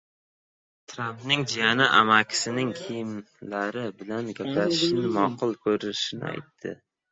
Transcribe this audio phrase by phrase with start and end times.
[0.91, 6.77] Trampning jiyani amakisining kimlar bilan gaplashishni ma’qul ko‘rishini aytdi